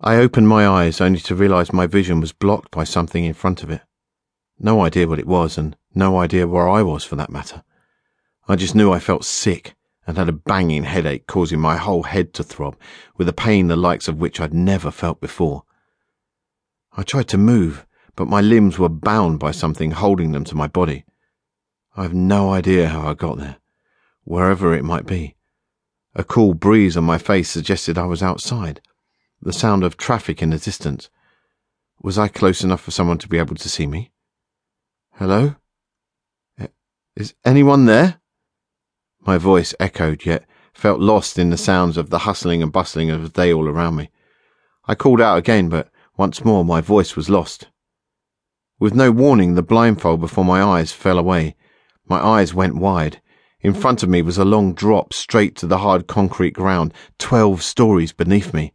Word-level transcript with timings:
I 0.00 0.16
opened 0.16 0.48
my 0.48 0.66
eyes 0.66 1.00
only 1.00 1.18
to 1.20 1.34
realize 1.34 1.72
my 1.72 1.88
vision 1.88 2.20
was 2.20 2.32
blocked 2.32 2.70
by 2.70 2.84
something 2.84 3.24
in 3.24 3.34
front 3.34 3.64
of 3.64 3.70
it. 3.70 3.82
No 4.56 4.80
idea 4.82 5.08
what 5.08 5.18
it 5.18 5.26
was, 5.26 5.58
and 5.58 5.76
no 5.92 6.18
idea 6.20 6.46
where 6.46 6.68
I 6.68 6.82
was 6.82 7.02
for 7.02 7.16
that 7.16 7.30
matter. 7.30 7.64
I 8.46 8.54
just 8.54 8.76
knew 8.76 8.92
I 8.92 9.00
felt 9.00 9.24
sick 9.24 9.74
and 10.06 10.16
had 10.16 10.28
a 10.28 10.32
banging 10.32 10.84
headache 10.84 11.26
causing 11.26 11.58
my 11.58 11.76
whole 11.76 12.04
head 12.04 12.32
to 12.34 12.44
throb 12.44 12.76
with 13.16 13.28
a 13.28 13.32
pain 13.32 13.66
the 13.66 13.76
likes 13.76 14.06
of 14.06 14.18
which 14.18 14.40
I'd 14.40 14.54
never 14.54 14.92
felt 14.92 15.20
before. 15.20 15.64
I 16.96 17.02
tried 17.02 17.28
to 17.28 17.38
move, 17.38 17.84
but 18.14 18.28
my 18.28 18.40
limbs 18.40 18.78
were 18.78 18.88
bound 18.88 19.40
by 19.40 19.50
something 19.50 19.90
holding 19.90 20.30
them 20.30 20.44
to 20.44 20.56
my 20.56 20.68
body. 20.68 21.04
I 21.96 22.04
have 22.04 22.14
no 22.14 22.52
idea 22.52 22.88
how 22.88 23.08
I 23.08 23.14
got 23.14 23.38
there, 23.38 23.56
wherever 24.22 24.72
it 24.74 24.84
might 24.84 25.06
be. 25.06 25.34
A 26.14 26.22
cool 26.22 26.54
breeze 26.54 26.96
on 26.96 27.04
my 27.04 27.18
face 27.18 27.50
suggested 27.50 27.98
I 27.98 28.06
was 28.06 28.22
outside. 28.22 28.80
The 29.40 29.52
sound 29.52 29.84
of 29.84 29.96
traffic 29.96 30.42
in 30.42 30.50
the 30.50 30.58
distance. 30.58 31.10
Was 32.02 32.18
I 32.18 32.28
close 32.28 32.64
enough 32.64 32.80
for 32.80 32.90
someone 32.90 33.18
to 33.18 33.28
be 33.28 33.38
able 33.38 33.54
to 33.54 33.68
see 33.68 33.86
me? 33.86 34.10
Hello? 35.14 35.54
Eh, 36.58 36.66
is 37.16 37.34
anyone 37.44 37.86
there? 37.86 38.20
My 39.20 39.38
voice 39.38 39.74
echoed, 39.78 40.24
yet 40.24 40.44
felt 40.74 41.00
lost 41.00 41.38
in 41.38 41.50
the 41.50 41.56
sounds 41.56 41.96
of 41.96 42.10
the 42.10 42.20
hustling 42.20 42.62
and 42.62 42.72
bustling 42.72 43.10
of 43.10 43.22
the 43.22 43.28
day 43.28 43.52
all 43.52 43.68
around 43.68 43.96
me. 43.96 44.10
I 44.86 44.94
called 44.94 45.20
out 45.20 45.38
again, 45.38 45.68
but 45.68 45.90
once 46.16 46.44
more 46.44 46.64
my 46.64 46.80
voice 46.80 47.14
was 47.14 47.30
lost. 47.30 47.68
With 48.80 48.94
no 48.94 49.12
warning, 49.12 49.54
the 49.54 49.62
blindfold 49.62 50.20
before 50.20 50.44
my 50.44 50.62
eyes 50.62 50.92
fell 50.92 51.18
away. 51.18 51.56
My 52.08 52.18
eyes 52.18 52.54
went 52.54 52.76
wide. 52.76 53.20
In 53.60 53.74
front 53.74 54.02
of 54.02 54.08
me 54.08 54.22
was 54.22 54.38
a 54.38 54.44
long 54.44 54.72
drop 54.72 55.12
straight 55.12 55.54
to 55.56 55.66
the 55.66 55.78
hard 55.78 56.06
concrete 56.06 56.54
ground, 56.54 56.92
twelve 57.18 57.62
stories 57.62 58.12
beneath 58.12 58.54
me. 58.54 58.72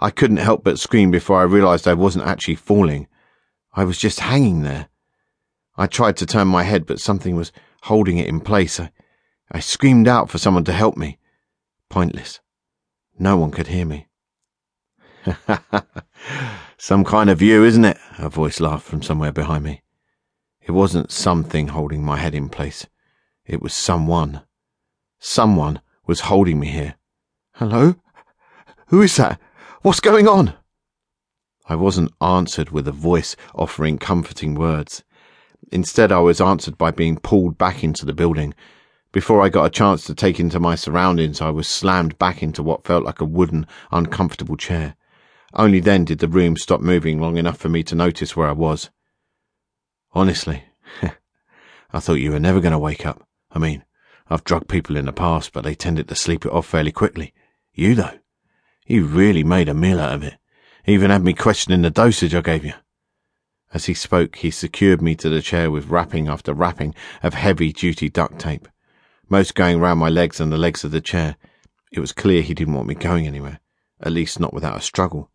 I 0.00 0.10
couldn't 0.10 0.36
help 0.36 0.62
but 0.62 0.78
scream 0.78 1.10
before 1.10 1.40
I 1.40 1.44
realized 1.44 1.88
I 1.88 1.94
wasn't 1.94 2.26
actually 2.26 2.54
falling. 2.54 3.08
I 3.72 3.84
was 3.84 3.98
just 3.98 4.20
hanging 4.20 4.62
there. 4.62 4.88
I 5.76 5.86
tried 5.86 6.16
to 6.18 6.26
turn 6.26 6.48
my 6.48 6.62
head, 6.62 6.86
but 6.86 7.00
something 7.00 7.36
was 7.36 7.52
holding 7.82 8.18
it 8.18 8.28
in 8.28 8.40
place. 8.40 8.80
I, 8.80 8.90
I 9.50 9.60
screamed 9.60 10.08
out 10.08 10.30
for 10.30 10.38
someone 10.38 10.64
to 10.64 10.72
help 10.72 10.96
me. 10.96 11.18
Pointless. 11.88 12.40
No 13.18 13.36
one 13.36 13.50
could 13.50 13.68
hear 13.68 13.86
me. 13.86 14.06
some 16.78 17.04
kind 17.04 17.30
of 17.30 17.38
view, 17.38 17.64
isn't 17.64 17.84
it? 17.84 17.98
A 18.18 18.28
voice 18.28 18.60
laughed 18.60 18.86
from 18.86 19.02
somewhere 19.02 19.32
behind 19.32 19.64
me. 19.64 19.82
It 20.60 20.72
wasn't 20.72 21.10
something 21.10 21.68
holding 21.68 22.04
my 22.04 22.18
head 22.18 22.34
in 22.34 22.48
place. 22.48 22.86
It 23.44 23.62
was 23.62 23.72
someone. 23.72 24.42
Someone 25.18 25.80
was 26.06 26.20
holding 26.20 26.60
me 26.60 26.68
here. 26.68 26.94
Hello? 27.54 27.96
Who 28.88 29.02
is 29.02 29.16
that? 29.16 29.40
What's 29.82 30.00
going 30.00 30.26
on? 30.26 30.54
I 31.68 31.76
wasn't 31.76 32.12
answered 32.20 32.70
with 32.70 32.88
a 32.88 32.92
voice 32.92 33.36
offering 33.54 33.96
comforting 33.96 34.56
words. 34.56 35.04
Instead, 35.70 36.10
I 36.10 36.18
was 36.18 36.40
answered 36.40 36.76
by 36.76 36.90
being 36.90 37.16
pulled 37.16 37.56
back 37.56 37.84
into 37.84 38.04
the 38.04 38.12
building. 38.12 38.54
Before 39.12 39.40
I 39.40 39.48
got 39.48 39.66
a 39.66 39.70
chance 39.70 40.04
to 40.06 40.16
take 40.16 40.40
into 40.40 40.58
my 40.58 40.74
surroundings, 40.74 41.40
I 41.40 41.50
was 41.50 41.68
slammed 41.68 42.18
back 42.18 42.42
into 42.42 42.60
what 42.60 42.86
felt 42.86 43.04
like 43.04 43.20
a 43.20 43.24
wooden, 43.24 43.68
uncomfortable 43.92 44.56
chair. 44.56 44.96
Only 45.54 45.78
then 45.78 46.04
did 46.04 46.18
the 46.18 46.26
room 46.26 46.56
stop 46.56 46.80
moving 46.80 47.20
long 47.20 47.36
enough 47.36 47.58
for 47.58 47.68
me 47.68 47.84
to 47.84 47.94
notice 47.94 48.34
where 48.34 48.48
I 48.48 48.52
was. 48.52 48.90
Honestly, 50.12 50.64
I 51.92 52.00
thought 52.00 52.14
you 52.14 52.32
were 52.32 52.40
never 52.40 52.60
going 52.60 52.72
to 52.72 52.78
wake 52.80 53.06
up. 53.06 53.28
I 53.52 53.60
mean, 53.60 53.84
I've 54.28 54.42
drugged 54.42 54.68
people 54.68 54.96
in 54.96 55.06
the 55.06 55.12
past, 55.12 55.52
but 55.52 55.62
they 55.62 55.76
tended 55.76 56.08
to 56.08 56.16
sleep 56.16 56.44
it 56.44 56.52
off 56.52 56.66
fairly 56.66 56.90
quickly. 56.90 57.32
You, 57.72 57.94
though, 57.94 58.18
you 58.88 59.04
really 59.04 59.44
made 59.44 59.68
a 59.68 59.74
meal 59.74 60.00
out 60.00 60.14
of 60.14 60.22
it. 60.24 60.34
Even 60.86 61.10
had 61.10 61.22
me 61.22 61.34
questioning 61.34 61.82
the 61.82 61.90
dosage 61.90 62.34
I 62.34 62.40
gave 62.40 62.64
you. 62.64 62.74
As 63.72 63.84
he 63.84 63.94
spoke, 63.94 64.36
he 64.36 64.50
secured 64.50 65.00
me 65.00 65.14
to 65.16 65.28
the 65.28 65.42
chair 65.42 65.70
with 65.70 65.88
wrapping 65.88 66.26
after 66.26 66.52
wrapping 66.52 66.94
of 67.22 67.34
heavy 67.34 67.72
duty 67.72 68.08
duct 68.08 68.40
tape 68.40 68.66
most 69.28 69.54
going 69.54 69.78
round 69.78 70.00
my 70.00 70.08
legs 70.08 70.40
and 70.40 70.50
the 70.50 70.58
legs 70.58 70.84
of 70.84 70.90
the 70.90 71.00
chair. 71.00 71.36
It 71.92 72.00
was 72.00 72.12
clear 72.12 72.42
he 72.42 72.54
didn't 72.54 72.74
want 72.74 72.88
me 72.88 72.94
going 72.94 73.26
anywhere, 73.26 73.60
at 74.00 74.12
least 74.12 74.40
not 74.40 74.54
without 74.54 74.76
a 74.76 74.82
struggle. 74.82 75.30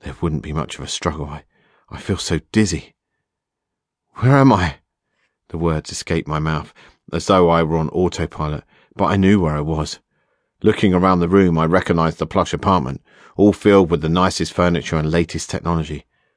There 0.00 0.14
wouldn't 0.20 0.42
be 0.42 0.52
much 0.52 0.76
of 0.76 0.84
a 0.84 0.88
struggle. 0.88 1.26
I, 1.26 1.44
I 1.90 1.98
feel 1.98 2.18
so 2.18 2.40
dizzy. 2.52 2.94
Where 4.16 4.36
am 4.36 4.52
I? 4.52 4.76
The 5.48 5.58
words 5.58 5.90
escaped 5.90 6.28
my 6.28 6.38
mouth, 6.38 6.72
as 7.12 7.26
though 7.26 7.48
I 7.50 7.62
were 7.62 7.76
on 7.76 7.88
autopilot, 7.90 8.64
but 8.94 9.06
I 9.06 9.16
knew 9.16 9.40
where 9.40 9.56
I 9.56 9.60
was. 9.60 10.00
Looking 10.62 10.94
around 10.94 11.20
the 11.20 11.28
room, 11.28 11.58
I 11.58 11.66
recognized 11.66 12.18
the 12.18 12.26
plush 12.26 12.54
apartment, 12.54 13.02
all 13.36 13.52
filled 13.52 13.90
with 13.90 14.00
the 14.00 14.08
nicest 14.08 14.54
furniture 14.54 14.96
and 14.96 15.10
latest 15.10 15.50
technology. 15.50 16.06